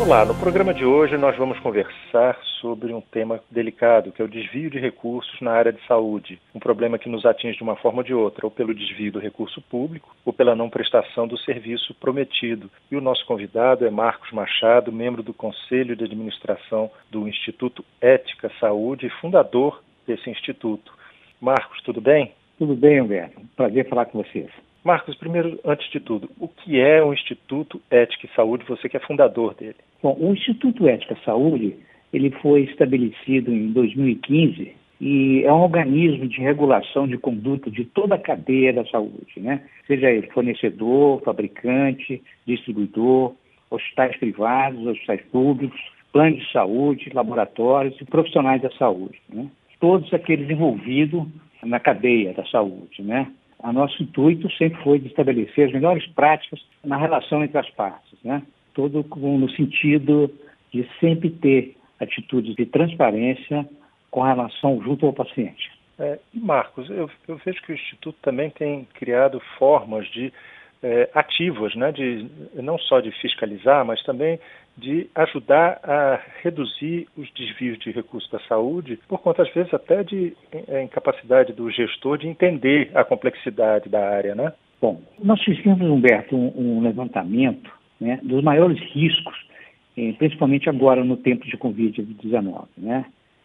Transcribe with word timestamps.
Olá, 0.00 0.24
no 0.24 0.34
programa 0.34 0.72
de 0.72 0.84
hoje 0.84 1.16
nós 1.16 1.36
vamos 1.36 1.58
conversar 1.60 2.38
sobre 2.60 2.92
um 2.92 3.00
tema 3.00 3.40
delicado, 3.50 4.10
que 4.10 4.20
é 4.20 4.24
o 4.24 4.28
desvio 4.28 4.70
de 4.70 4.78
recursos 4.78 5.40
na 5.40 5.52
área 5.52 5.72
de 5.72 5.84
saúde. 5.86 6.40
Um 6.54 6.58
problema 6.58 6.98
que 6.98 7.08
nos 7.08 7.24
atinge 7.24 7.56
de 7.56 7.62
uma 7.62 7.76
forma 7.76 7.98
ou 7.98 8.04
de 8.04 8.14
outra, 8.14 8.46
ou 8.46 8.50
pelo 8.50 8.74
desvio 8.74 9.12
do 9.12 9.18
recurso 9.18 9.60
público, 9.62 10.14
ou 10.24 10.32
pela 10.32 10.56
não 10.56 10.70
prestação 10.70 11.28
do 11.28 11.38
serviço 11.38 11.94
prometido. 11.94 12.70
E 12.90 12.96
o 12.96 13.00
nosso 13.00 13.24
convidado 13.26 13.86
é 13.86 13.90
Marcos 13.90 14.32
Machado, 14.32 14.92
membro 14.92 15.22
do 15.22 15.34
Conselho 15.34 15.94
de 15.94 16.04
Administração 16.04 16.90
do 17.10 17.28
Instituto 17.28 17.84
Ética 18.00 18.50
Saúde 18.58 19.06
e 19.06 19.20
fundador 19.20 19.82
desse 20.06 20.30
instituto. 20.30 20.92
Marcos, 21.40 21.80
tudo 21.82 22.00
bem? 22.00 22.32
Tudo 22.58 22.74
bem, 22.74 23.00
Humberto. 23.00 23.40
Prazer 23.56 23.88
falar 23.88 24.06
com 24.06 24.22
vocês. 24.22 24.50
Marcos, 24.84 25.14
primeiro, 25.14 25.60
antes 25.64 25.88
de 25.90 26.00
tudo, 26.00 26.28
o 26.40 26.48
que 26.48 26.80
é 26.80 27.02
o 27.02 27.12
Instituto 27.12 27.80
Ética 27.88 28.26
e 28.26 28.34
Saúde, 28.34 28.64
você 28.66 28.88
que 28.88 28.96
é 28.96 29.00
fundador 29.00 29.54
dele? 29.54 29.76
Bom, 30.02 30.16
o 30.18 30.32
Instituto 30.32 30.88
Ética 30.88 31.16
e 31.20 31.24
Saúde, 31.24 31.76
ele 32.12 32.30
foi 32.42 32.62
estabelecido 32.62 33.52
em 33.52 33.72
2015 33.72 34.74
e 35.00 35.42
é 35.44 35.52
um 35.52 35.62
organismo 35.62 36.26
de 36.26 36.40
regulação 36.40 37.06
de 37.06 37.16
conduta 37.16 37.70
de 37.70 37.84
toda 37.84 38.16
a 38.16 38.18
cadeia 38.18 38.72
da 38.72 38.84
saúde, 38.86 39.38
né? 39.38 39.62
Seja 39.86 40.10
ele 40.10 40.28
fornecedor, 40.28 41.20
fabricante, 41.22 42.22
distribuidor, 42.46 43.34
hospitais 43.70 44.16
privados, 44.16 44.86
hospitais 44.86 45.20
públicos, 45.32 45.80
planos 46.12 46.40
de 46.40 46.52
saúde, 46.52 47.10
laboratórios 47.14 48.00
e 48.00 48.04
profissionais 48.04 48.62
da 48.62 48.70
saúde, 48.72 49.20
né? 49.28 49.48
Todos 49.80 50.12
aqueles 50.12 50.48
envolvidos 50.50 51.24
na 51.64 51.80
cadeia 51.80 52.32
da 52.32 52.44
saúde, 52.46 53.02
né? 53.02 53.28
O 53.62 53.72
nosso 53.72 54.02
intuito 54.02 54.50
sempre 54.52 54.82
foi 54.82 54.98
de 54.98 55.08
estabelecer 55.08 55.68
as 55.68 55.72
melhores 55.72 56.06
práticas 56.08 56.60
na 56.84 56.96
relação 56.96 57.44
entre 57.44 57.58
as 57.58 57.70
partes, 57.70 58.18
né? 58.24 58.42
Todo 58.74 59.06
no 59.20 59.50
sentido 59.50 60.30
de 60.72 60.88
sempre 60.98 61.30
ter 61.30 61.76
atitudes 62.00 62.56
de 62.56 62.66
transparência 62.66 63.68
com 64.10 64.22
relação 64.22 64.82
junto 64.82 65.06
ao 65.06 65.12
paciente. 65.12 65.70
É, 65.98 66.18
Marcos, 66.34 66.88
eu, 66.90 67.08
eu, 67.28 67.40
vejo 67.44 67.62
que 67.62 67.72
o 67.72 67.74
Instituto 67.74 68.16
também 68.22 68.50
tem 68.50 68.88
criado 68.94 69.40
formas 69.58 70.06
de 70.10 70.32
é, 70.82 71.08
ativas, 71.14 71.76
né, 71.76 71.92
de, 71.92 72.26
não 72.54 72.76
só 72.78 73.00
de 73.00 73.12
fiscalizar, 73.12 73.84
mas 73.84 74.02
também 74.02 74.40
de 74.76 75.08
ajudar 75.14 75.80
a 75.82 76.20
reduzir 76.42 77.06
os 77.16 77.30
desvios 77.32 77.78
de 77.78 77.90
recursos 77.90 78.30
da 78.30 78.40
saúde, 78.40 78.98
por 79.06 79.20
conta, 79.20 79.42
às 79.42 79.52
vezes, 79.52 79.72
até 79.74 80.02
de 80.02 80.34
é, 80.68 80.82
incapacidade 80.82 81.52
do 81.52 81.70
gestor 81.70 82.18
de 82.18 82.28
entender 82.28 82.90
a 82.94 83.04
complexidade 83.04 83.88
da 83.88 84.08
área, 84.08 84.34
né? 84.34 84.52
Bom, 84.80 85.00
nós 85.22 85.40
fizemos, 85.42 85.80
Humberto, 85.80 86.34
um, 86.34 86.52
um 86.56 86.80
levantamento 86.80 87.70
né, 88.00 88.18
dos 88.22 88.42
maiores 88.42 88.80
riscos, 88.92 89.36
eh, 89.96 90.12
principalmente 90.18 90.68
agora 90.68 91.04
no 91.04 91.16
tempo 91.16 91.46
de 91.46 91.56
Covid-19, 91.56 92.66
né? 92.76 93.04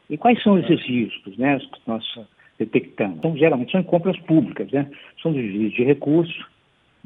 E 0.10 0.18
quais 0.18 0.42
são 0.42 0.58
esses 0.58 0.82
riscos, 0.84 1.38
né, 1.38 1.60
que 1.60 1.82
nós 1.86 2.04
detectamos? 2.58 3.18
Então, 3.18 3.38
geralmente 3.38 3.72
são 3.72 3.82
em 3.82 3.84
compras 3.84 4.18
públicas, 4.22 4.72
né? 4.72 4.90
São 5.22 5.32
desvios 5.32 5.74
de 5.74 5.84
recursos, 5.84 6.44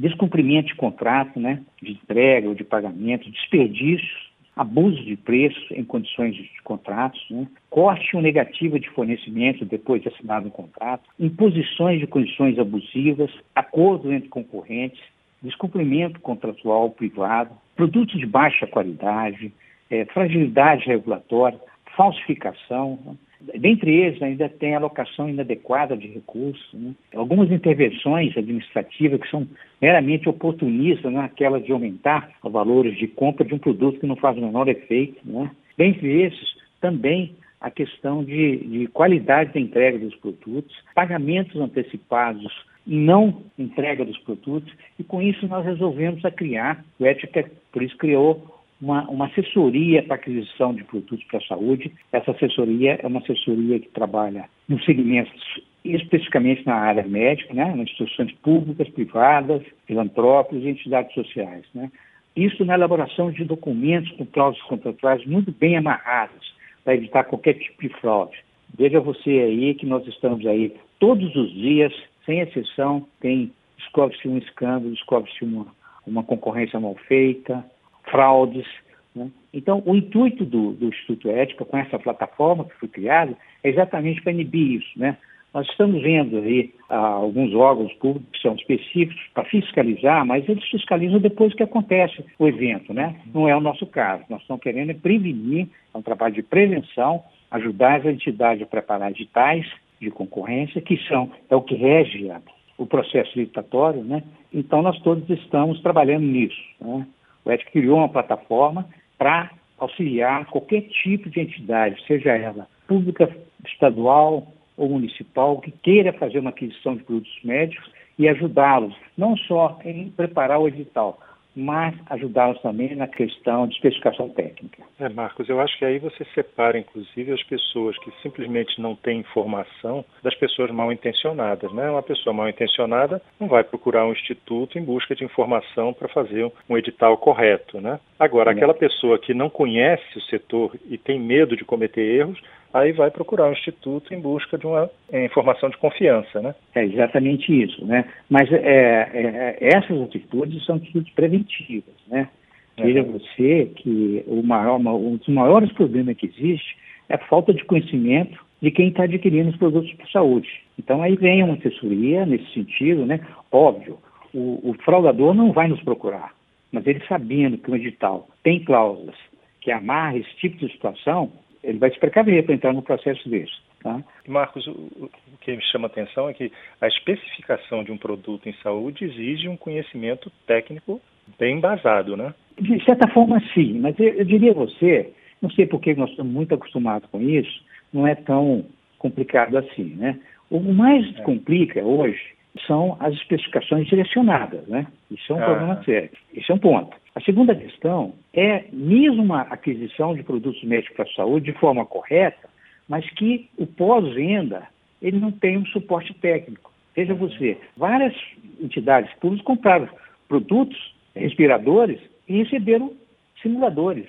descumprimento 0.01 0.69
de 0.69 0.75
contrato, 0.75 1.39
né, 1.39 1.61
de 1.81 1.91
entrega 1.91 2.49
ou 2.49 2.55
de 2.55 2.63
pagamento, 2.63 3.29
desperdícios, 3.29 4.31
abuso 4.55 5.01
de 5.03 5.15
preço 5.15 5.73
em 5.73 5.83
condições 5.83 6.35
de 6.35 6.49
contratos, 6.63 7.23
né, 7.29 7.47
corte 7.69 8.15
ou 8.15 8.21
negativa 8.21 8.79
de 8.79 8.89
fornecimento 8.89 9.63
depois 9.63 10.01
de 10.01 10.09
assinado 10.09 10.47
um 10.47 10.51
contrato, 10.51 11.07
imposições 11.19 11.99
de 11.99 12.07
condições 12.07 12.57
abusivas, 12.57 13.31
acordo 13.55 14.11
entre 14.11 14.27
concorrentes, 14.27 14.99
descumprimento 15.41 16.19
contratual 16.19 16.89
privado, 16.89 17.51
produtos 17.75 18.19
de 18.19 18.25
baixa 18.25 18.67
qualidade, 18.67 19.53
é, 19.89 20.05
fragilidade 20.05 20.85
regulatória, 20.85 21.59
falsificação, 21.95 22.99
né, 23.05 23.15
Dentre 23.57 23.91
eles, 23.91 24.21
ainda 24.21 24.47
tem 24.47 24.75
alocação 24.75 25.29
inadequada 25.29 25.97
de 25.97 26.07
recursos, 26.07 26.73
né? 26.73 26.93
algumas 27.15 27.51
intervenções 27.51 28.35
administrativas 28.37 29.19
que 29.21 29.29
são 29.29 29.47
meramente 29.81 30.29
oportunistas, 30.29 31.11
né? 31.11 31.21
aquelas 31.21 31.63
de 31.65 31.71
aumentar 31.71 32.31
os 32.43 32.51
valores 32.51 32.97
de 32.97 33.07
compra 33.07 33.45
de 33.45 33.53
um 33.53 33.59
produto 33.59 33.99
que 33.99 34.07
não 34.07 34.15
faz 34.15 34.37
o 34.37 34.41
menor 34.41 34.67
efeito. 34.67 35.17
Né? 35.25 35.49
Dentre 35.77 36.21
esses, 36.21 36.55
também 36.79 37.35
a 37.59 37.69
questão 37.69 38.23
de, 38.23 38.57
de 38.57 38.87
qualidade 38.87 39.53
da 39.53 39.59
entrega 39.59 39.99
dos 39.99 40.15
produtos, 40.15 40.75
pagamentos 40.95 41.59
antecipados 41.59 42.51
não 42.85 43.43
entrega 43.57 44.03
dos 44.03 44.17
produtos, 44.19 44.73
e 44.97 45.03
com 45.03 45.21
isso 45.21 45.47
nós 45.47 45.63
resolvemos 45.63 46.25
a 46.25 46.31
criar, 46.31 46.83
o 46.99 47.05
Ética, 47.05 47.49
por 47.71 47.83
isso 47.83 47.95
criou 47.97 48.60
uma, 48.81 49.07
uma 49.09 49.27
assessoria 49.27 50.03
para 50.03 50.15
aquisição 50.15 50.73
de 50.73 50.83
produtos 50.83 51.23
para 51.25 51.37
a 51.37 51.43
saúde. 51.43 51.91
Essa 52.11 52.31
assessoria 52.31 52.99
é 53.01 53.07
uma 53.07 53.19
assessoria 53.19 53.79
que 53.79 53.89
trabalha 53.89 54.45
nos 54.67 54.83
segmentos 54.85 55.61
especificamente 55.83 56.65
na 56.65 56.75
área 56.75 57.03
médica, 57.07 57.53
né, 57.53 57.65
nas 57.65 57.89
instituições 57.89 58.31
públicas, 58.43 58.87
privadas, 58.89 59.63
filantrópicos 59.87 60.63
e 60.63 60.69
entidades 60.69 61.13
sociais. 61.13 61.65
Né. 61.73 61.91
Isso 62.35 62.63
na 62.63 62.75
elaboração 62.75 63.31
de 63.31 63.43
documentos 63.43 64.11
com 64.11 64.25
cláusulas 64.25 64.67
contratuais 64.67 65.25
muito 65.25 65.51
bem 65.51 65.77
amarradas 65.77 66.53
para 66.83 66.95
evitar 66.95 67.23
qualquer 67.25 67.53
tipo 67.55 67.81
de 67.81 67.89
fraude. 67.99 68.37
Veja 68.77 68.99
você 68.99 69.29
aí 69.29 69.73
que 69.73 69.85
nós 69.85 70.07
estamos 70.07 70.45
aí 70.45 70.73
todos 70.99 71.35
os 71.35 71.51
dias, 71.51 71.93
sem 72.25 72.39
exceção, 72.39 73.05
tem 73.19 73.51
descobre-se 73.77 74.27
um 74.27 74.37
escândalo, 74.37 74.91
descobre-se 74.91 75.43
uma, 75.43 75.67
uma 76.05 76.23
concorrência 76.23 76.79
mal 76.79 76.95
feita, 77.07 77.65
fraudes. 78.09 78.67
Né? 79.15 79.29
Então, 79.53 79.83
o 79.85 79.95
intuito 79.95 80.45
do, 80.45 80.73
do, 80.73 80.87
Instituto 80.87 81.29
Ética, 81.29 81.65
com 81.65 81.77
essa 81.77 81.99
plataforma 81.99 82.65
que 82.65 82.75
foi 82.75 82.87
criada, 82.87 83.35
é 83.63 83.69
exatamente 83.69 84.21
para 84.21 84.31
inibir 84.31 84.81
isso. 84.81 84.99
Né? 84.99 85.17
Nós 85.53 85.67
estamos 85.67 86.01
vendo 86.01 86.37
aí 86.37 86.73
ah, 86.89 86.97
alguns 86.97 87.53
órgãos 87.53 87.91
públicos 87.95 88.29
que 88.31 88.41
são 88.41 88.55
específicos 88.55 89.21
para 89.33 89.43
fiscalizar, 89.45 90.25
mas 90.25 90.47
eles 90.47 90.63
fiscalizam 90.69 91.19
depois 91.19 91.53
que 91.53 91.63
acontece 91.63 92.23
o 92.39 92.47
evento, 92.47 92.93
né? 92.93 93.17
Não 93.33 93.49
é 93.49 93.55
o 93.55 93.59
nosso 93.59 93.85
caso. 93.85 94.23
Nós 94.29 94.41
estamos 94.41 94.63
querendo 94.63 94.95
prevenir, 94.95 95.67
é 95.93 95.97
um 95.97 96.01
trabalho 96.01 96.33
de 96.33 96.41
prevenção, 96.41 97.21
ajudar 97.51 97.97
as 97.99 98.05
entidades 98.05 98.63
a 98.63 98.65
preparar 98.65 99.11
editais 99.11 99.69
de 99.99 100.09
concorrência, 100.09 100.81
que 100.81 100.97
são, 101.07 101.29
é 101.49 101.55
o 101.55 101.61
que 101.61 101.75
rege 101.75 102.31
o 102.77 102.85
processo 102.85 103.37
licitatório, 103.37 104.03
né? 104.03 104.23
Então, 104.53 104.81
nós 104.81 104.97
todos 105.01 105.29
estamos 105.29 105.81
trabalhando 105.81 106.23
nisso, 106.23 106.61
né? 106.79 107.05
O 107.43 107.51
ETIC 107.51 107.71
criou 107.71 107.97
uma 107.97 108.09
plataforma 108.09 108.87
para 109.17 109.51
auxiliar 109.79 110.45
qualquer 110.45 110.81
tipo 110.81 111.29
de 111.29 111.39
entidade, 111.39 112.01
seja 112.05 112.31
ela 112.31 112.67
pública, 112.87 113.29
estadual 113.65 114.47
ou 114.77 114.89
municipal, 114.89 115.59
que 115.59 115.71
queira 115.71 116.13
fazer 116.13 116.39
uma 116.39 116.49
aquisição 116.49 116.95
de 116.95 117.03
produtos 117.03 117.39
médicos 117.43 117.89
e 118.17 118.27
ajudá-los, 118.27 118.95
não 119.17 119.35
só 119.37 119.79
em 119.85 120.09
preparar 120.09 120.59
o 120.59 120.67
edital, 120.67 121.19
mas 121.55 121.93
ajudá-los 122.09 122.61
também 122.61 122.95
na 122.95 123.07
questão 123.07 123.67
de 123.67 123.75
especificação 123.75 124.29
técnica. 124.29 124.83
É, 124.99 125.09
Marcos, 125.09 125.49
eu 125.49 125.59
acho 125.59 125.77
que 125.77 125.85
aí 125.85 125.99
você 125.99 126.25
separa, 126.33 126.77
inclusive, 126.77 127.31
as 127.31 127.43
pessoas 127.43 127.97
que 127.99 128.11
simplesmente 128.21 128.79
não 128.79 128.95
têm 128.95 129.19
informação 129.19 130.05
das 130.23 130.35
pessoas 130.35 130.71
mal 130.71 130.91
intencionadas. 130.91 131.71
Né? 131.73 131.89
Uma 131.89 132.03
pessoa 132.03 132.33
mal 132.33 132.47
intencionada 132.47 133.21
não 133.39 133.47
vai 133.47 133.63
procurar 133.63 134.05
um 134.05 134.13
instituto 134.13 134.79
em 134.79 134.83
busca 134.83 135.15
de 135.15 135.25
informação 135.25 135.93
para 135.93 136.07
fazer 136.07 136.49
um 136.69 136.77
edital 136.77 137.17
correto. 137.17 137.81
Né? 137.81 137.99
Agora, 138.17 138.51
aquela 138.51 138.73
pessoa 138.73 139.19
que 139.19 139.33
não 139.33 139.49
conhece 139.49 140.17
o 140.17 140.21
setor 140.21 140.75
e 140.89 140.97
tem 140.97 141.19
medo 141.19 141.55
de 141.57 141.65
cometer 141.65 142.01
erros, 142.01 142.41
aí 142.73 142.91
vai 142.91 143.11
procurar 143.11 143.49
um 143.49 143.53
instituto 143.53 144.13
em 144.13 144.19
busca 144.19 144.57
de 144.57 144.65
uma 144.65 144.89
é, 145.11 145.25
informação 145.25 145.69
de 145.69 145.77
confiança, 145.77 146.41
né? 146.41 146.55
É 146.73 146.83
exatamente 146.83 147.51
isso, 147.51 147.85
né? 147.85 148.05
Mas 148.29 148.51
é, 148.51 148.57
é, 148.57 149.57
é 149.59 149.75
essas 149.75 150.01
atitudes 150.01 150.65
são 150.65 150.75
atitudes 150.75 151.11
preventivas, 151.13 151.93
né? 152.07 152.29
É. 152.77 152.83
Veja 152.83 153.03
você 153.03 153.71
que 153.75 154.23
o 154.27 154.41
maior, 154.41 154.77
um 154.77 155.17
dos 155.17 155.27
maiores 155.27 155.71
problemas 155.73 156.15
que 156.17 156.27
existe 156.27 156.77
é 157.09 157.15
a 157.15 157.19
falta 157.27 157.53
de 157.53 157.63
conhecimento 157.65 158.39
de 158.61 158.71
quem 158.71 158.89
está 158.89 159.03
adquirindo 159.03 159.49
os 159.49 159.57
produtos 159.57 159.91
para 159.93 160.07
saúde. 160.07 160.49
Então 160.77 161.01
aí 161.01 161.15
vem 161.15 161.43
uma 161.43 161.55
assessoria 161.55 162.25
nesse 162.25 162.53
sentido, 162.53 163.05
né? 163.05 163.19
Óbvio, 163.51 163.97
o, 164.33 164.69
o 164.69 164.75
fraudador 164.85 165.33
não 165.33 165.51
vai 165.51 165.67
nos 165.67 165.81
procurar, 165.81 166.33
mas 166.71 166.85
ele 166.87 167.01
sabendo 167.07 167.57
que 167.57 167.69
um 167.69 167.75
edital 167.75 168.27
tem 168.43 168.63
cláusulas 168.63 169.15
que 169.59 169.71
amarra 169.71 170.17
esse 170.17 170.35
tipo 170.37 170.57
de 170.57 170.71
situação, 170.71 171.31
ele 171.63 171.77
vai 171.77 171.91
se 171.91 171.99
precaver 171.99 172.43
para 172.43 172.55
entrar 172.55 172.73
no 172.73 172.81
processo 172.81 173.27
desse. 173.29 173.53
Tá? 173.81 174.01
Marcos, 174.27 174.65
o, 174.67 174.71
o, 174.71 175.09
que 175.39 175.55
me 175.55 175.63
chama 175.63 175.87
a 175.87 175.91
atenção 175.91 176.29
é 176.29 176.33
que 176.33 176.51
a 176.79 176.87
especificação 176.87 177.83
de 177.83 177.91
um 177.91 177.97
produto 177.97 178.47
em 178.47 178.53
saúde 178.61 179.05
exige 179.05 179.47
um 179.47 179.57
conhecimento 179.57 180.31
técnico 180.45 181.01
bem 181.39 181.57
embasado, 181.57 182.15
né? 182.15 182.33
De 182.59 182.83
certa 182.83 183.07
forma, 183.07 183.41
sim, 183.53 183.79
mas 183.79 183.97
eu, 183.99 184.09
eu 184.09 184.25
diria 184.25 184.51
a 184.51 184.55
você, 184.55 185.11
não 185.41 185.49
sei 185.49 185.65
porque 185.65 185.95
nós 185.95 186.09
estamos 186.11 186.31
muito 186.31 186.53
acostumados 186.53 187.09
com 187.09 187.21
isso, 187.21 187.63
não 187.91 188.05
é 188.05 188.13
tão 188.13 188.65
complicado 188.99 189.57
assim, 189.57 189.95
né? 189.95 190.19
O 190.49 190.59
mais 190.59 191.07
é. 191.17 191.21
complica 191.23 191.83
hoje 191.83 192.21
são 192.67 192.97
as 192.99 193.13
especificações 193.13 193.87
direcionadas, 193.87 194.67
né? 194.67 194.87
Isso 195.09 195.31
é 195.31 195.35
um 195.35 195.41
ah. 195.41 195.45
problema 195.45 195.83
sério. 195.83 196.09
Isso 196.33 196.51
é 196.51 196.55
um 196.55 196.59
ponto. 196.59 196.95
A 197.15 197.21
segunda 197.21 197.55
questão 197.55 198.13
é 198.33 198.65
mesmo 198.71 199.23
uma 199.23 199.41
aquisição 199.41 200.15
de 200.15 200.23
produtos 200.23 200.63
médicos 200.63 200.95
para 200.95 201.05
a 201.05 201.13
saúde 201.13 201.51
de 201.51 201.59
forma 201.59 201.85
correta, 201.85 202.49
mas 202.87 203.09
que 203.11 203.49
o 203.57 203.65
pós-venda 203.65 204.67
ele 205.01 205.19
não 205.19 205.31
tem 205.31 205.57
um 205.57 205.65
suporte 205.67 206.13
técnico. 206.15 206.71
Veja 206.95 207.13
você, 207.13 207.57
várias 207.75 208.13
entidades 208.59 209.11
públicas 209.15 209.45
compraram 209.45 209.89
produtos, 210.27 210.77
respiradores 211.15 211.99
e 212.27 212.37
receberam 212.43 212.93
simuladores. 213.41 214.07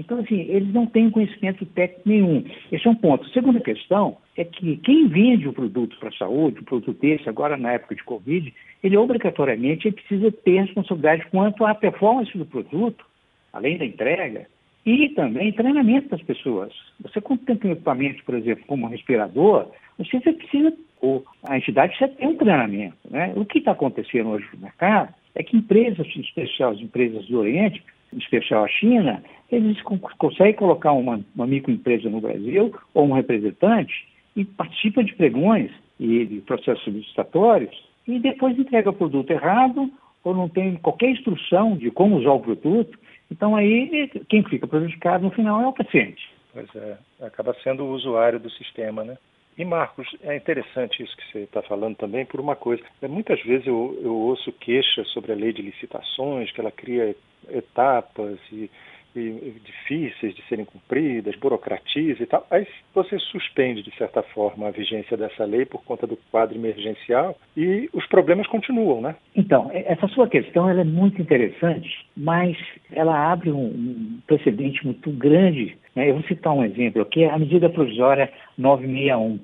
Então, 0.00 0.18
assim, 0.18 0.40
eles 0.48 0.72
não 0.72 0.86
têm 0.86 1.10
conhecimento 1.10 1.66
técnico 1.66 2.08
nenhum. 2.08 2.42
Esse 2.72 2.88
é 2.88 2.90
um 2.90 2.94
ponto. 2.94 3.26
A 3.26 3.32
segunda 3.32 3.60
questão 3.60 4.16
é 4.34 4.44
que 4.44 4.78
quem 4.78 5.06
vende 5.08 5.46
o 5.46 5.52
produto 5.52 5.94
para 5.98 6.08
a 6.08 6.12
saúde, 6.12 6.60
o 6.60 6.64
produto 6.64 6.98
desse, 6.98 7.28
agora 7.28 7.56
na 7.58 7.72
época 7.72 7.94
de 7.94 8.02
Covid, 8.04 8.52
ele 8.82 8.96
obrigatoriamente 8.96 9.92
precisa 9.92 10.32
ter 10.32 10.62
responsabilidade 10.62 11.26
quanto 11.30 11.66
à 11.66 11.74
performance 11.74 12.36
do 12.36 12.46
produto, 12.46 13.04
além 13.52 13.76
da 13.76 13.84
entrega, 13.84 14.46
e 14.86 15.10
também 15.10 15.52
treinamento 15.52 16.08
das 16.08 16.22
pessoas. 16.22 16.72
Você, 17.02 17.20
quando 17.20 17.44
tem 17.44 17.70
um 17.70 17.74
equipamento, 17.74 18.24
por 18.24 18.34
exemplo, 18.34 18.64
como 18.66 18.86
um 18.86 18.88
respirador, 18.88 19.68
você 19.98 20.18
precisa, 20.32 20.72
ou 21.02 21.22
a 21.46 21.58
entidade 21.58 21.94
precisa 21.94 22.16
ter 22.18 22.26
um 22.26 22.36
treinamento. 22.36 22.96
Né? 23.10 23.34
O 23.36 23.44
que 23.44 23.58
está 23.58 23.72
acontecendo 23.72 24.30
hoje 24.30 24.46
no 24.54 24.62
mercado 24.62 25.12
é 25.34 25.42
que 25.42 25.58
empresas, 25.58 26.06
em 26.16 26.20
especial 26.20 26.70
as 26.72 26.80
empresas 26.80 27.26
do 27.26 27.38
Oriente, 27.38 27.82
especial 28.18 28.64
a 28.64 28.68
China, 28.68 29.22
eles 29.50 29.80
conseguem 30.18 30.54
colocar 30.54 30.92
uma, 30.92 31.20
uma 31.34 31.46
microempresa 31.46 32.08
no 32.08 32.20
Brasil 32.20 32.74
ou 32.94 33.06
um 33.06 33.12
representante 33.12 34.08
e 34.36 34.44
participa 34.44 35.02
de 35.02 35.14
pregões 35.14 35.70
e 35.98 36.24
de 36.24 36.40
processos 36.40 36.86
licitatórios 36.86 37.74
e 38.06 38.18
depois 38.18 38.58
entrega 38.58 38.90
o 38.90 38.94
produto 38.94 39.30
errado 39.30 39.90
ou 40.22 40.34
não 40.34 40.48
tem 40.48 40.76
qualquer 40.76 41.10
instrução 41.10 41.76
de 41.76 41.90
como 41.90 42.16
usar 42.16 42.32
o 42.32 42.40
produto. 42.40 42.98
Então 43.30 43.56
aí 43.56 44.08
quem 44.28 44.42
fica 44.44 44.66
prejudicado 44.66 45.24
no 45.24 45.30
final 45.30 45.60
é 45.62 45.66
o 45.66 45.72
paciente. 45.72 46.22
Pois 46.52 46.68
é, 46.74 46.98
acaba 47.20 47.54
sendo 47.62 47.84
o 47.84 47.92
usuário 47.92 48.40
do 48.40 48.50
sistema, 48.50 49.04
né? 49.04 49.16
E 49.58 49.64
Marcos, 49.64 50.08
é 50.22 50.36
interessante 50.36 51.02
isso 51.02 51.14
que 51.16 51.30
você 51.30 51.38
está 51.40 51.60
falando 51.62 51.96
também 51.96 52.24
por 52.24 52.40
uma 52.40 52.56
coisa. 52.56 52.82
Muitas 53.02 53.42
vezes 53.42 53.66
eu, 53.66 53.98
eu 54.02 54.14
ouço 54.14 54.50
queixas 54.52 55.08
sobre 55.08 55.32
a 55.32 55.34
lei 55.34 55.52
de 55.52 55.60
licitações, 55.60 56.50
que 56.50 56.60
ela 56.60 56.70
cria 56.70 57.14
etapas 57.52 58.38
e 58.52 58.70
difíceis 59.14 60.34
de 60.34 60.42
serem 60.48 60.64
cumpridas, 60.64 61.34
burocratiza 61.36 62.22
e 62.22 62.26
tal. 62.26 62.46
Aí 62.50 62.66
você 62.94 63.18
suspende, 63.18 63.82
de 63.82 63.94
certa 63.96 64.22
forma, 64.22 64.68
a 64.68 64.70
vigência 64.70 65.16
dessa 65.16 65.44
lei 65.44 65.64
por 65.64 65.82
conta 65.84 66.06
do 66.06 66.16
quadro 66.30 66.56
emergencial 66.56 67.36
e 67.56 67.88
os 67.92 68.06
problemas 68.06 68.46
continuam, 68.46 69.00
né? 69.00 69.16
Então, 69.34 69.70
essa 69.72 70.06
sua 70.08 70.28
questão 70.28 70.68
é 70.68 70.84
muito 70.84 71.20
interessante, 71.20 72.06
mas 72.16 72.56
ela 72.92 73.32
abre 73.32 73.50
um 73.50 74.20
precedente 74.26 74.84
muito 74.84 75.10
grande. 75.10 75.76
Né? 75.94 76.10
Eu 76.10 76.14
vou 76.14 76.22
citar 76.24 76.52
um 76.52 76.64
exemplo 76.64 77.02
aqui, 77.02 77.24
a 77.24 77.38
medida 77.38 77.68
provisória 77.68 78.32
961 78.56 79.40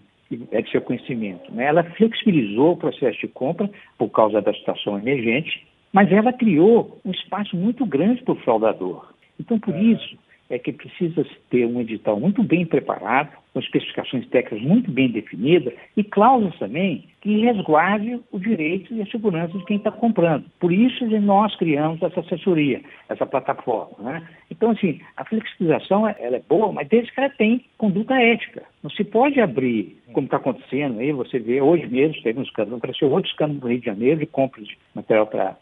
é 0.51 0.61
de 0.61 0.71
seu 0.71 0.81
conhecimento. 0.81 1.53
Né? 1.53 1.67
Ela 1.67 1.85
flexibilizou 1.85 2.73
o 2.73 2.77
processo 2.77 3.19
de 3.21 3.29
compra 3.29 3.71
por 3.99 4.11
causa 4.11 4.41
da 4.41 4.53
situação 4.53 4.99
emergente, 4.99 5.67
mas 5.97 6.13
ela 6.13 6.31
criou 6.31 7.01
um 7.07 7.11
espaço 7.11 7.57
muito 7.57 7.87
grande 7.87 8.23
para 8.23 8.35
o 8.35 8.41
fraudador. 8.41 9.15
Então, 9.41 9.59
por 9.59 9.75
isso 9.75 10.19
é 10.49 10.59
que 10.59 10.73
precisa 10.73 11.27
ter 11.51 11.67
um 11.67 11.81
edital 11.81 12.19
muito 12.19 12.43
bem 12.43 12.65
preparado, 12.65 13.37
com 13.53 13.61
especificações 13.61 14.29
técnicas 14.29 14.61
muito 14.61 14.91
bem 14.91 15.11
definidas 15.11 15.73
e 15.97 16.05
cláusulas 16.05 16.59
também 16.59 17.05
que 17.23 17.41
resguarde 17.41 18.21
o 18.31 18.39
direito 18.39 18.95
e 18.95 19.01
a 19.01 19.07
segurança 19.07 19.57
de 19.57 19.65
quem 19.65 19.79
está 19.79 19.91
comprando. 19.91 20.45
Por 20.61 20.71
isso 20.71 21.05
nós 21.21 21.57
criamos 21.57 22.01
essa 22.03 22.21
assessoria, 22.21 22.83
essa 23.09 23.25
plataforma. 23.25 23.97
Né? 23.99 24.29
Então, 24.51 24.71
assim, 24.71 25.01
a 25.17 25.25
flexibilização 25.25 26.07
ela 26.07 26.37
é 26.37 26.43
boa, 26.47 26.71
mas 26.71 26.87
desde 26.87 27.11
que 27.11 27.19
ela 27.19 27.31
tem 27.31 27.65
conduta 27.79 28.15
ética. 28.15 28.63
Não 28.83 28.91
se 28.91 29.03
pode 29.03 29.41
abrir, 29.41 29.97
como 30.13 30.27
está 30.27 30.37
acontecendo 30.37 31.01
aí, 31.01 31.11
você 31.13 31.39
vê, 31.39 31.61
hoje 31.61 31.87
mesmo 31.87 32.23
teve 32.23 32.39
um 32.39 32.43
escândalo, 32.43 32.77
apareceu 32.77 33.11
outro 33.11 33.31
escândalo 33.31 33.61
no 33.61 33.69
Rio 33.69 33.81
de 33.81 33.87
Janeiro 33.87 34.21
de 34.21 34.27
compra 34.27 34.63
de 34.63 34.77
material 34.95 35.27
para 35.27 35.57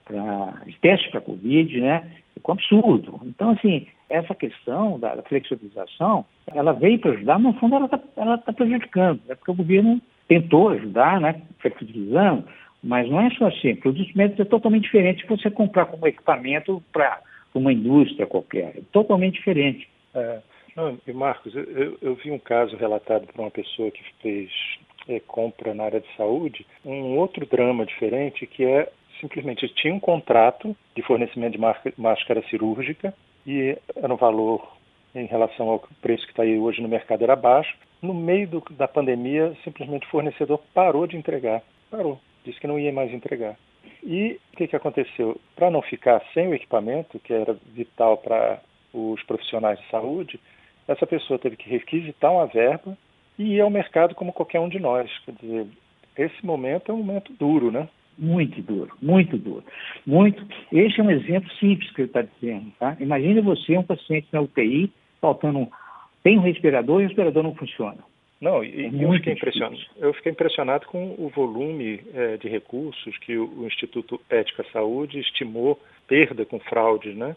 teste 0.82 1.10
para 1.10 1.20
Covid, 1.20 1.81
né? 1.81 2.10
Um 2.46 2.52
absurdo. 2.52 3.20
Então, 3.25 3.50
assim, 3.50 3.86
essa 4.08 4.34
questão 4.34 4.98
da 4.98 5.22
flexibilização, 5.22 6.24
ela 6.52 6.72
veio 6.72 6.98
para 6.98 7.12
ajudar, 7.12 7.38
no 7.38 7.52
fundo 7.54 7.76
ela 7.76 7.86
está 7.86 7.98
tá 8.38 8.52
prejudicando, 8.52 9.20
é 9.28 9.34
porque 9.34 9.50
o 9.50 9.54
governo 9.56 10.00
tentou 10.28 10.70
ajudar, 10.70 11.20
né, 11.20 11.42
flexibilizando, 11.58 12.44
mas 12.82 13.08
não 13.08 13.20
é 13.20 13.30
só 13.30 13.46
assim. 13.46 13.74
Produtos 13.76 14.12
médicos 14.14 14.46
é 14.46 14.48
totalmente 14.48 14.84
diferente 14.84 15.22
se 15.22 15.28
você 15.28 15.50
comprar 15.50 15.86
como 15.86 16.06
equipamento 16.06 16.82
para 16.92 17.20
uma 17.54 17.72
indústria 17.72 18.26
qualquer. 18.26 18.76
É 18.76 18.82
totalmente 18.92 19.34
diferente. 19.34 19.88
É, 20.14 20.40
não, 20.76 20.98
e 21.06 21.12
Marcos, 21.12 21.54
eu, 21.54 21.98
eu, 22.02 22.14
vi 22.16 22.30
um 22.30 22.38
caso 22.38 22.76
relatado 22.76 23.26
por 23.26 23.40
uma 23.40 23.50
pessoa 23.50 23.90
que 23.90 24.02
fez 24.20 24.50
é, 25.08 25.20
compra 25.20 25.72
na 25.72 25.84
área 25.84 26.00
de 26.00 26.16
saúde, 26.16 26.66
um 26.84 27.16
outro 27.16 27.46
drama 27.46 27.86
diferente 27.86 28.46
que 28.46 28.64
é 28.64 28.90
simplesmente 29.20 29.68
tinha 29.68 29.94
um 29.94 30.00
contrato 30.00 30.76
de 30.94 31.02
fornecimento 31.02 31.56
de 31.56 31.60
máscara 31.96 32.42
cirúrgica 32.50 33.14
e 33.46 33.76
era 33.96 34.12
um 34.12 34.17
valor 34.17 34.75
em 35.14 35.26
relação 35.26 35.69
ao 35.69 35.81
preço 36.00 36.25
que 36.25 36.32
está 36.32 36.43
aí 36.43 36.58
hoje 36.58 36.82
no 36.82 36.88
mercado 36.88 37.23
era 37.23 37.37
baixo. 37.37 37.76
No 38.02 38.12
meio 38.12 38.49
do, 38.49 38.64
da 38.70 38.88
pandemia, 38.88 39.56
simplesmente 39.62 40.06
o 40.06 40.11
fornecedor 40.11 40.61
parou 40.75 41.06
de 41.06 41.17
entregar. 41.17 41.62
Parou. 41.91 42.19
Disse 42.44 42.61
que 42.61 42.67
não 42.67 42.79
ia 42.79 42.93
mais 42.93 43.12
entregar. 43.12 43.56
E 44.02 44.38
o 44.52 44.56
que, 44.56 44.69
que 44.69 44.76
aconteceu? 44.76 45.41
Para 45.56 45.70
não 45.70 45.81
ficar 45.81 46.23
sem 46.35 46.49
o 46.49 46.55
equipamento, 46.55 47.19
que 47.20 47.32
era 47.32 47.56
vital 47.73 48.19
para 48.19 48.61
os 48.93 49.23
profissionais 49.23 49.79
de 49.81 49.88
saúde, 49.88 50.38
essa 50.87 51.06
pessoa 51.06 51.38
teve 51.38 51.56
que 51.56 51.69
requisitar 51.69 52.32
uma 52.32 52.46
verba 52.46 52.96
e 53.38 53.55
ir 53.55 53.61
ao 53.61 53.70
mercado 53.70 54.14
como 54.14 54.32
qualquer 54.32 54.61
um 54.61 54.69
de 54.69 54.79
nós. 54.79 55.11
Quer 55.25 55.32
dizer, 55.41 55.67
esse 56.17 56.44
momento 56.44 56.93
é 56.93 56.94
um 56.94 57.02
momento 57.02 57.32
duro, 57.32 57.70
né? 57.70 57.88
Muito 58.16 58.62
duro, 58.62 58.94
muito 59.02 59.37
duro. 59.37 59.64
Muito. 60.06 60.44
Este 60.72 61.00
é 61.00 61.05
um 61.05 61.11
exemplo 61.11 61.50
simples 61.55 61.90
que 61.93 62.02
ele 62.02 62.08
está 62.08 62.22
dizendo. 62.22 62.72
Tá? 62.78 62.96
Imagine 63.00 63.40
você, 63.40 63.76
um 63.76 63.82
paciente 63.82 64.28
na 64.32 64.40
UTI, 64.40 64.90
faltando. 65.20 65.69
Tem 66.22 66.38
um 66.38 66.43
respirador 66.43 67.00
e 67.00 67.05
o 67.05 67.08
respirador 67.08 67.43
não 67.43 67.55
funciona. 67.55 67.99
Não, 68.40 68.62
e, 68.62 68.87
é 68.87 69.05
eu, 69.05 69.12
fiquei 69.14 69.32
impressionado, 69.32 69.78
eu 69.96 70.12
fiquei 70.14 70.32
impressionado 70.32 70.86
com 70.86 71.15
o 71.19 71.31
volume 71.34 72.00
é, 72.12 72.36
de 72.36 72.48
recursos 72.48 73.17
que 73.19 73.36
o, 73.36 73.62
o, 73.62 73.67
Instituto 73.67 74.20
Ética 74.29 74.65
Saúde 74.72 75.19
estimou 75.19 75.81
perda 76.06 76.44
com 76.44 76.58
fraudes, 76.60 77.17
né? 77.17 77.34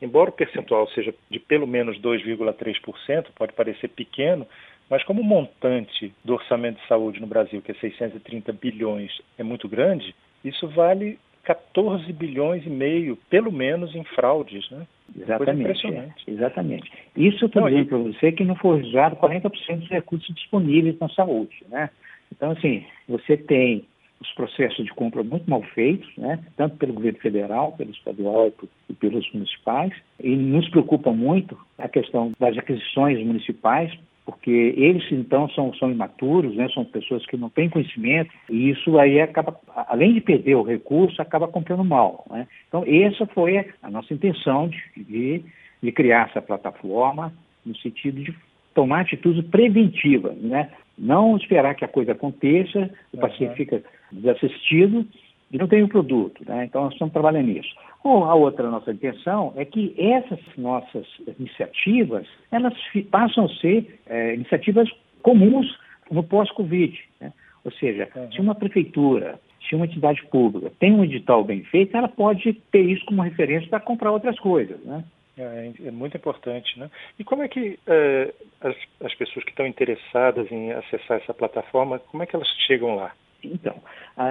Embora 0.00 0.30
o 0.30 0.32
percentual 0.32 0.88
seja 0.90 1.14
de 1.30 1.38
pelo 1.38 1.66
menos 1.66 1.98
2,3%, 2.00 3.26
pode 3.36 3.52
parecer 3.52 3.88
pequeno, 3.88 4.46
mas 4.90 5.04
como 5.04 5.20
o 5.20 5.24
montante 5.24 6.12
do 6.24 6.34
orçamento 6.34 6.80
de 6.80 6.88
saúde 6.88 7.20
no 7.20 7.26
Brasil, 7.26 7.60
que 7.60 7.72
é 7.72 7.74
630 7.74 8.52
bilhões, 8.52 9.12
é 9.36 9.42
muito 9.42 9.68
grande, 9.68 10.14
isso 10.44 10.68
vale 10.68 11.18
14 11.44 12.12
bilhões 12.12 12.64
e 12.66 12.70
meio, 12.70 13.16
pelo 13.30 13.50
menos, 13.50 13.94
em 13.94 14.04
fraudes, 14.04 14.70
né? 14.70 14.86
Exatamente. 15.16 15.86
É, 15.86 16.10
exatamente. 16.26 16.92
Isso 17.16 17.46
estou 17.46 17.68
dizendo 17.68 17.86
para 17.86 17.98
você 17.98 18.32
que 18.32 18.44
não 18.44 18.54
foi 18.56 18.82
usado 18.82 19.16
40% 19.16 19.78
dos 19.78 19.88
recursos 19.88 20.34
disponíveis 20.34 20.98
na 20.98 21.08
saúde, 21.08 21.64
né? 21.70 21.88
Então, 22.30 22.50
assim, 22.50 22.84
você 23.08 23.36
tem 23.36 23.86
os 24.20 24.30
processos 24.32 24.84
de 24.84 24.92
compra 24.92 25.22
muito 25.22 25.48
mal 25.48 25.62
feitos, 25.74 26.08
né? 26.16 26.38
tanto 26.56 26.76
pelo 26.76 26.94
governo 26.94 27.18
federal, 27.20 27.72
pelo 27.72 27.90
estadual 27.90 28.52
e 28.88 28.94
pelos 28.94 29.30
municipais. 29.32 29.92
E 30.20 30.34
nos 30.34 30.68
preocupa 30.68 31.12
muito 31.12 31.56
a 31.78 31.88
questão 31.88 32.32
das 32.38 32.58
aquisições 32.58 33.24
municipais, 33.24 33.96
porque 34.28 34.74
eles 34.76 35.10
então 35.10 35.48
são, 35.48 35.72
são 35.72 35.90
imaturos, 35.90 36.54
né, 36.54 36.68
são 36.74 36.84
pessoas 36.84 37.24
que 37.24 37.34
não 37.34 37.48
têm 37.48 37.70
conhecimento, 37.70 38.30
e 38.50 38.68
isso 38.68 38.98
aí 38.98 39.18
acaba, 39.22 39.58
além 39.74 40.12
de 40.12 40.20
perder 40.20 40.54
o 40.54 40.62
recurso, 40.62 41.22
acaba 41.22 41.48
comprando 41.48 41.82
mal. 41.82 42.26
Né? 42.28 42.46
Então, 42.68 42.84
essa 42.86 43.24
foi 43.24 43.64
a 43.82 43.90
nossa 43.90 44.12
intenção 44.12 44.68
de, 44.68 45.02
de, 45.02 45.42
de, 45.82 45.92
criar 45.92 46.28
essa 46.28 46.42
plataforma, 46.42 47.32
no 47.64 47.74
sentido 47.78 48.22
de 48.22 48.34
tomar 48.74 49.00
atitude 49.00 49.42
preventiva, 49.44 50.36
né? 50.38 50.72
não 50.98 51.38
esperar 51.38 51.74
que 51.74 51.86
a 51.86 51.88
coisa 51.88 52.12
aconteça, 52.12 52.80
o 53.10 53.16
uhum. 53.16 53.20
paciente 53.22 53.54
fica 53.54 53.82
desassistido 54.12 55.06
e 55.50 55.58
não 55.58 55.66
tem 55.66 55.82
o 55.82 55.88
produto. 55.88 56.42
Né? 56.46 56.64
Então, 56.64 56.84
nós 56.84 56.92
estamos 56.92 57.12
trabalhando 57.12 57.46
nisso. 57.46 57.74
Ou 58.04 58.24
a 58.24 58.34
outra 58.34 58.70
nossa 58.70 58.92
intenção 58.92 59.52
é 59.56 59.64
que 59.64 59.94
essas 59.98 60.40
nossas 60.56 61.06
iniciativas, 61.38 62.26
elas 62.50 62.74
passam 63.10 63.46
a 63.46 63.48
ser 63.48 64.00
é, 64.06 64.34
iniciativas 64.34 64.88
comuns 65.22 65.66
no 66.10 66.22
pós-Covid. 66.22 66.98
Né? 67.20 67.32
Ou 67.64 67.72
seja, 67.72 68.08
uhum. 68.14 68.32
se 68.32 68.40
uma 68.40 68.54
prefeitura, 68.54 69.40
se 69.68 69.74
uma 69.74 69.86
entidade 69.86 70.24
pública 70.26 70.72
tem 70.78 70.92
um 70.92 71.04
edital 71.04 71.44
bem 71.44 71.64
feito, 71.64 71.96
ela 71.96 72.08
pode 72.08 72.52
ter 72.70 72.82
isso 72.82 73.04
como 73.06 73.22
referência 73.22 73.68
para 73.68 73.80
comprar 73.80 74.12
outras 74.12 74.38
coisas. 74.38 74.78
Né? 74.84 75.04
É, 75.38 75.72
é, 75.86 75.90
muito 75.92 76.16
importante, 76.16 76.76
né? 76.80 76.90
E 77.16 77.22
como 77.22 77.44
é 77.44 77.48
que 77.48 77.78
é, 77.86 78.34
as, 78.60 78.74
as 79.04 79.14
pessoas 79.14 79.44
que 79.44 79.52
estão 79.52 79.66
interessadas 79.68 80.50
em 80.50 80.72
acessar 80.72 81.18
essa 81.18 81.32
plataforma, 81.32 82.00
como 82.00 82.24
é 82.24 82.26
que 82.26 82.34
elas 82.34 82.48
chegam 82.66 82.96
lá? 82.96 83.12
Então, 83.42 83.74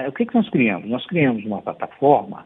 o 0.08 0.12
que, 0.12 0.26
que 0.26 0.36
nós 0.36 0.50
criamos? 0.50 0.90
Nós 0.90 1.06
criamos 1.08 1.46
uma 1.46 1.62
plataforma 1.62 2.46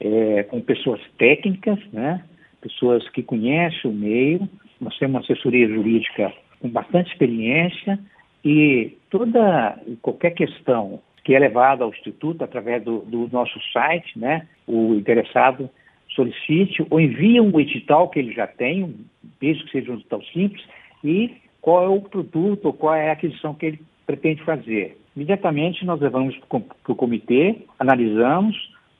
é, 0.00 0.42
com 0.44 0.60
pessoas 0.60 1.00
técnicas, 1.18 1.78
né? 1.92 2.22
pessoas 2.60 3.08
que 3.10 3.22
conhecem 3.22 3.90
o 3.90 3.94
meio. 3.94 4.48
Nós 4.80 4.96
temos 4.98 5.14
uma 5.14 5.20
assessoria 5.20 5.68
jurídica 5.68 6.32
com 6.60 6.68
bastante 6.68 7.10
experiência 7.12 7.98
e 8.44 8.96
toda 9.10 9.78
qualquer 10.02 10.32
questão 10.32 11.00
que 11.24 11.34
é 11.34 11.38
levada 11.38 11.82
ao 11.82 11.90
Instituto 11.90 12.44
através 12.44 12.84
do, 12.84 13.00
do 13.00 13.28
nosso 13.32 13.58
site, 13.72 14.18
né? 14.18 14.46
o 14.66 14.94
interessado 14.94 15.68
solicite 16.10 16.86
ou 16.88 17.00
envia 17.00 17.42
um 17.42 17.58
edital 17.58 18.08
que 18.08 18.18
ele 18.18 18.32
já 18.32 18.46
tem, 18.46 18.94
desde 19.40 19.64
que 19.64 19.72
seja 19.72 19.90
um 19.90 19.96
edital 19.96 20.22
simples, 20.32 20.64
e 21.02 21.34
qual 21.60 21.84
é 21.84 21.88
o 21.88 22.00
produto 22.00 22.66
ou 22.66 22.72
qual 22.72 22.94
é 22.94 23.08
a 23.08 23.12
aquisição 23.12 23.54
que 23.54 23.66
ele 23.66 23.80
pretende 24.06 24.42
fazer. 24.44 24.96
Imediatamente 25.16 25.84
nós 25.86 25.98
levamos 25.98 26.36
para 26.48 26.92
o 26.92 26.94
comitê, 26.94 27.56
analisamos, 27.78 28.54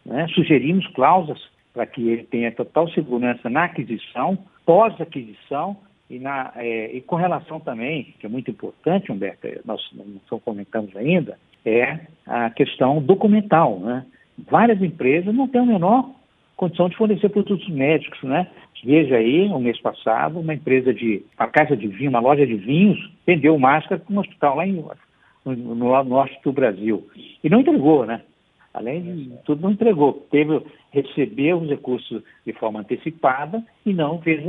né, 0.04 0.26
sugerimos 0.28 0.86
cláusulas 0.88 1.40
para 1.74 1.84
que 1.84 2.08
ele 2.08 2.24
tenha 2.24 2.50
total 2.50 2.88
segurança 2.88 3.50
na 3.50 3.64
aquisição, 3.64 4.38
pós-aquisição 4.64 5.76
e, 6.08 6.18
na, 6.18 6.52
é, 6.56 6.96
e 6.96 7.02
com 7.02 7.16
relação 7.16 7.60
também, 7.60 8.14
que 8.18 8.24
é 8.24 8.28
muito 8.28 8.50
importante, 8.50 9.12
Humberto, 9.12 9.46
nós 9.66 9.80
não 10.30 10.40
comentamos 10.40 10.96
ainda, 10.96 11.38
é 11.66 12.00
a 12.26 12.48
questão 12.48 13.02
documental. 13.02 13.78
Né? 13.80 14.06
Várias 14.38 14.80
empresas 14.80 15.34
não 15.34 15.46
têm 15.46 15.60
a 15.60 15.66
menor 15.66 16.10
condição 16.56 16.88
de 16.88 16.96
fornecer 16.96 17.28
produtos 17.28 17.68
médicos, 17.68 18.22
né? 18.22 18.46
Veja 18.82 19.16
aí, 19.16 19.48
no 19.48 19.58
mês 19.58 19.78
passado, 19.80 20.38
uma 20.38 20.54
empresa 20.54 20.92
de, 20.94 21.22
uma 21.38 21.48
casa 21.48 21.76
de 21.76 21.86
vinho, 21.88 22.10
uma 22.10 22.20
loja 22.20 22.46
de 22.46 22.54
vinhos, 22.54 22.98
vendeu 23.26 23.58
máscara 23.58 24.00
para 24.00 24.14
um 24.14 24.20
hospital 24.20 24.56
lá 24.56 24.66
em, 24.66 24.82
no, 25.46 25.74
no 25.74 26.04
norte 26.04 26.38
do 26.42 26.52
Brasil. 26.52 27.06
E 27.42 27.48
não 27.48 27.60
entregou, 27.60 28.04
né? 28.04 28.22
Além 28.74 29.02
de 29.02 29.30
tudo, 29.44 29.62
não 29.62 29.70
entregou. 29.70 30.26
Teve, 30.30 30.60
recebeu 30.90 31.58
os 31.58 31.68
recursos 31.68 32.22
de 32.44 32.52
forma 32.52 32.80
antecipada 32.80 33.64
e 33.86 33.94
não 33.94 34.20
fez 34.20 34.44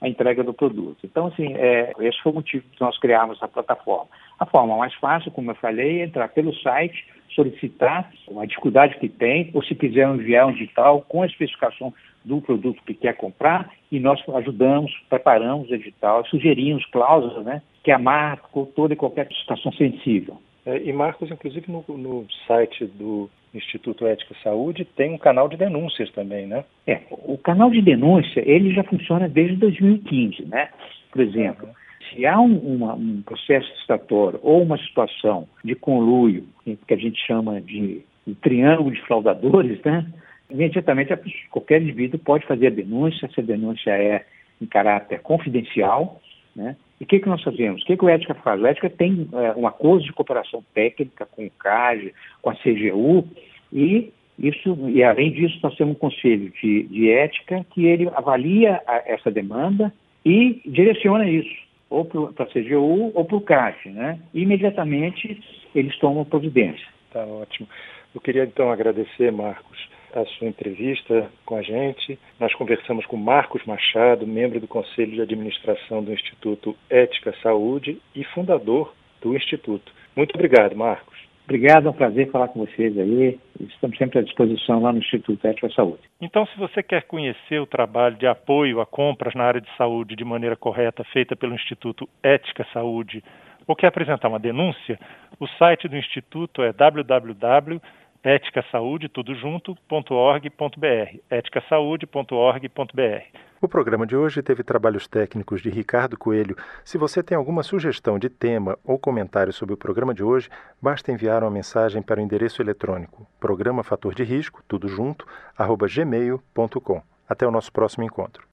a, 0.00 0.08
entrega 0.08 0.42
do 0.42 0.52
produto. 0.52 0.98
Então, 1.04 1.26
assim, 1.26 1.54
é, 1.54 1.92
esse 2.00 2.20
foi 2.22 2.32
o 2.32 2.36
motivo 2.36 2.64
que 2.72 2.80
nós 2.80 2.98
criamos 2.98 3.42
a 3.42 3.48
plataforma. 3.48 4.08
A 4.38 4.46
forma 4.46 4.76
mais 4.76 4.94
fácil, 4.94 5.30
como 5.30 5.50
eu 5.50 5.54
falei, 5.56 6.00
é 6.00 6.04
entrar 6.04 6.28
pelo 6.28 6.54
site, 6.56 7.06
solicitar 7.34 8.10
a 8.38 8.46
dificuldade 8.46 8.98
que 8.98 9.08
tem, 9.08 9.50
ou 9.54 9.62
se 9.62 9.74
quiser 9.74 10.08
enviar 10.08 10.46
um 10.46 10.52
digital 10.52 11.02
com 11.08 11.22
a 11.22 11.26
especificação 11.26 11.92
do 12.24 12.40
produto 12.40 12.82
que 12.84 12.94
quer 12.94 13.16
comprar, 13.16 13.70
e 13.90 13.98
nós 13.98 14.22
ajudamos, 14.36 14.92
preparamos 15.08 15.70
o 15.70 15.74
edital, 15.74 16.24
sugerimos 16.26 16.84
cláusulas 16.86 17.44
né, 17.44 17.62
que 17.82 17.90
amarcam 17.90 18.66
toda 18.66 18.92
e 18.92 18.96
qualquer 18.96 19.26
situação 19.32 19.72
sensível. 19.72 20.38
É, 20.66 20.78
e 20.82 20.92
Marcos, 20.92 21.30
inclusive 21.30 21.70
no, 21.70 21.84
no, 21.88 22.26
site 22.46 22.84
do 22.84 23.30
Instituto 23.52 24.06
Ética 24.06 24.34
e 24.38 24.42
Saúde 24.42 24.84
tem 24.84 25.12
um 25.12 25.18
canal 25.18 25.48
de 25.48 25.56
denúncias 25.56 26.10
também, 26.12 26.46
né? 26.46 26.64
É, 26.86 27.00
o 27.10 27.36
canal 27.36 27.70
de 27.70 27.82
denúncia 27.82 28.42
ele 28.46 28.72
já 28.72 28.84
funciona 28.84 29.28
desde 29.28 29.56
2015, 29.56 30.46
né? 30.46 30.68
Por 31.10 31.20
exemplo, 31.20 31.66
uhum. 31.66 31.72
se 32.08 32.26
há 32.26 32.40
um, 32.40 32.56
uma, 32.56 32.94
um 32.94 33.22
processo 33.22 33.70
estatório 33.80 34.38
ou 34.42 34.62
uma 34.62 34.78
situação 34.78 35.48
de 35.64 35.74
conluio, 35.74 36.46
que 36.64 36.94
a 36.94 36.96
gente 36.96 37.20
chama 37.26 37.60
de, 37.60 38.02
triângulo 38.40 38.92
de 38.92 39.00
fraudadores, 39.02 39.80
né? 39.82 40.06
Imediatamente 40.48 41.16
qualquer 41.50 41.80
indivíduo 41.82 42.18
pode 42.18 42.46
fazer 42.46 42.68
a 42.68 42.70
denúncia, 42.70 43.26
essa 43.26 43.42
denúncia 43.42 43.90
é 43.90 44.24
em 44.60 44.66
caráter 44.66 45.20
confidencial, 45.20 46.20
né? 46.54 46.76
E 47.00 47.04
o 47.04 47.06
que, 47.06 47.18
que 47.18 47.28
nós 47.28 47.42
fazemos? 47.42 47.82
O 47.82 47.86
que, 47.86 47.96
que 47.96 48.04
o 48.04 48.08
Ética 48.08 48.34
faz? 48.34 48.60
O 48.60 48.66
Ética 48.66 48.90
tem 48.90 49.26
é, 49.32 49.58
um 49.58 49.66
acordo 49.66 50.04
de 50.04 50.12
cooperação 50.12 50.62
técnica 50.74 51.26
com 51.26 51.46
o 51.46 51.50
CAGE, 51.50 52.12
com 52.42 52.50
a 52.50 52.54
CGU, 52.54 53.26
e 53.72 54.12
isso, 54.38 54.76
e 54.88 55.02
além 55.02 55.32
disso, 55.32 55.58
nós 55.62 55.74
temos 55.76 55.96
um 55.96 55.98
conselho 55.98 56.50
de, 56.62 56.84
de 56.84 57.10
ética 57.10 57.64
que 57.70 57.86
ele 57.86 58.08
avalia 58.14 58.82
a, 58.86 59.02
essa 59.06 59.30
demanda 59.30 59.92
e 60.24 60.60
direciona 60.66 61.28
isso, 61.28 61.54
ou 61.88 62.04
para 62.04 62.44
a 62.44 62.48
CGU 62.48 63.12
ou 63.14 63.24
para 63.24 63.36
o 63.36 63.40
CAGE, 63.40 63.90
né? 63.90 64.18
E 64.32 64.42
imediatamente 64.42 65.40
eles 65.74 65.98
tomam 65.98 66.24
providência. 66.24 66.86
Tá 67.12 67.24
ótimo. 67.24 67.68
Eu 68.14 68.20
queria 68.20 68.44
então 68.44 68.70
agradecer, 68.70 69.30
Marcos, 69.30 69.88
a 70.14 70.24
sua 70.26 70.48
entrevista 70.48 71.30
com 71.44 71.56
a 71.56 71.62
gente. 71.62 72.18
Nós 72.38 72.52
conversamos 72.54 73.06
com 73.06 73.16
Marcos 73.16 73.64
Machado, 73.64 74.26
membro 74.26 74.60
do 74.60 74.68
Conselho 74.68 75.12
de 75.12 75.22
Administração 75.22 76.02
do 76.02 76.12
Instituto 76.12 76.76
Ética 76.88 77.34
Saúde 77.42 78.00
e 78.14 78.24
fundador 78.24 78.94
do 79.20 79.36
Instituto. 79.36 79.92
Muito 80.16 80.34
obrigado, 80.34 80.74
Marcos. 80.76 81.18
Obrigado, 81.44 81.88
é 81.88 81.90
um 81.90 81.94
prazer 81.94 82.30
falar 82.30 82.48
com 82.48 82.64
vocês 82.64 82.96
aí. 82.96 83.38
Estamos 83.60 83.98
sempre 83.98 84.20
à 84.20 84.22
disposição 84.22 84.80
lá 84.80 84.92
no 84.92 85.00
Instituto 85.00 85.44
Ética 85.44 85.68
Saúde. 85.70 86.02
Então, 86.20 86.46
se 86.46 86.56
você 86.56 86.82
quer 86.82 87.02
conhecer 87.02 87.60
o 87.60 87.66
trabalho 87.66 88.16
de 88.16 88.26
apoio 88.26 88.80
a 88.80 88.86
compras 88.86 89.34
na 89.34 89.44
área 89.44 89.60
de 89.60 89.68
saúde 89.76 90.14
de 90.14 90.24
maneira 90.24 90.54
correta 90.54 91.02
feita 91.04 91.34
pelo 91.34 91.54
Instituto 91.54 92.08
Ética 92.22 92.64
Saúde 92.72 93.22
ou 93.66 93.74
quer 93.74 93.88
apresentar 93.88 94.28
uma 94.28 94.38
denúncia, 94.38 94.98
o 95.40 95.46
site 95.46 95.88
do 95.88 95.96
Instituto 95.96 96.62
é 96.62 96.72
www 96.72 97.80
éticasaude, 98.24 99.08
tudo 99.08 99.34
junto, 99.34 99.76
.org.br, 99.90 101.18
éticasaude.org.br. 101.30 103.50
O 103.62 103.68
programa 103.68 104.06
de 104.06 104.16
hoje 104.16 104.42
teve 104.42 104.62
trabalhos 104.62 105.06
técnicos 105.06 105.60
de 105.60 105.68
Ricardo 105.68 106.16
Coelho. 106.16 106.56
Se 106.82 106.96
você 106.96 107.22
tem 107.22 107.36
alguma 107.36 107.62
sugestão 107.62 108.18
de 108.18 108.30
tema 108.30 108.78
ou 108.82 108.98
comentário 108.98 109.52
sobre 109.52 109.74
o 109.74 109.76
programa 109.76 110.14
de 110.14 110.22
hoje, 110.22 110.48
basta 110.80 111.12
enviar 111.12 111.42
uma 111.42 111.50
mensagem 111.50 112.00
para 112.00 112.20
o 112.20 112.22
endereço 112.22 112.62
eletrônico 112.62 113.26
programa 113.38 113.82
fator 113.82 114.14
de 114.14 114.24
risco, 114.24 114.62
tudo 114.66 114.88
junto, 114.88 115.26
arroba 115.56 115.86
gmail.com. 115.86 117.02
Até 117.28 117.46
o 117.46 117.50
nosso 117.50 117.72
próximo 117.72 118.04
encontro. 118.04 118.46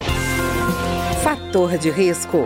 Fator 1.24 1.78
de 1.78 1.90
risco, 1.90 2.46